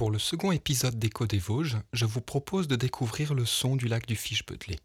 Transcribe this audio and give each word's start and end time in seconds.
Pour 0.00 0.10
le 0.10 0.18
second 0.18 0.50
épisode 0.50 0.98
d'Écho 0.98 1.26
des 1.26 1.38
Vosges, 1.38 1.76
je 1.92 2.06
vous 2.06 2.22
propose 2.22 2.68
de 2.68 2.74
découvrir 2.74 3.34
le 3.34 3.44
son 3.44 3.76
du 3.76 3.86
lac 3.86 4.06
du 4.06 4.16
Fiche-Bedelay. 4.16 4.78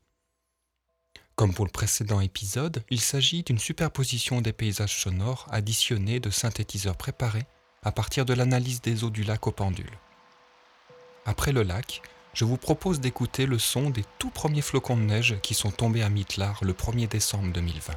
Comme 1.38 1.53
pour 1.53 1.63
le 1.63 1.71
précédent 1.71 2.19
épisode, 2.19 2.83
il 2.90 3.00
s'agit 3.00 3.42
d'une 3.42 3.58
superposition 3.58 4.42
des 4.42 4.51
paysages 4.51 5.00
sonores 5.00 5.48
additionnés 5.50 6.20
de 6.20 6.30
synthétiseurs 6.30 6.98
préparés 6.98 7.46
à 7.82 7.93
partir 7.93 8.25
de 8.25 8.34
l'analyse 8.34 8.82
des 8.82 9.05
eaux 9.05 9.09
du 9.09 9.23
lac 9.23 9.48
au 9.48 9.54
pendule. 9.54 9.98
Après 11.25 11.54
le 11.54 11.63
lac, 11.63 12.02
je 12.34 12.43
vous 12.43 12.57
propose 12.57 13.00
d'écouter 13.00 13.45
le 13.45 13.57
son 13.57 13.91
des 13.91 14.04
tout 14.20 14.32
premiers 14.32 14.61
flocons 14.61 14.97
de 14.97 15.04
neige 15.04 15.39
qui 15.41 15.54
sont 15.54 15.71
tombés 15.71 16.04
à 16.04 16.09
Mitlar 16.09 16.61
le 16.61 16.73
1er 16.73 17.07
décembre 17.07 17.54
2020. 17.54 17.93